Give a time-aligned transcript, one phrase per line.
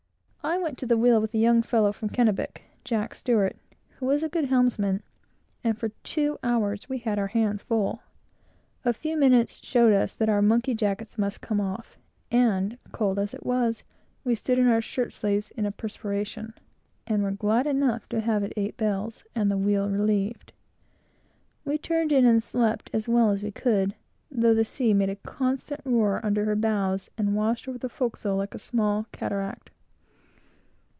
[0.43, 4.27] I went to the wheel with a young fellow from the Kennebec, who was a
[4.29, 5.03] good helmsman;
[5.63, 8.01] and for two hours we had our hands full.
[8.83, 11.95] A few minutes showed us that our monkey jackets must come off;
[12.31, 13.83] and, cold as it was,
[14.23, 16.55] we stood in our shirt sleeves, in a perspiration;
[17.05, 20.53] and were glad enough to have it eight bells, and the wheel relieved.
[21.65, 23.93] We turned in and slept as well as we could,
[24.31, 28.37] though the sea made a constant roar under her bows, and washed over the forecastle
[28.37, 29.69] like a small cataract.